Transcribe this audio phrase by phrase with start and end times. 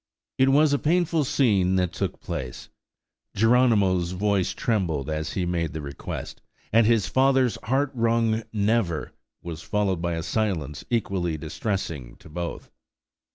[0.39, 2.69] It was a painful scene that took place;
[3.35, 6.41] Geronimo's voice trembled as he made the request,
[6.73, 9.11] and his father's heart wrung "Never!"
[9.43, 12.71] was followed by a silence equally distressing to both.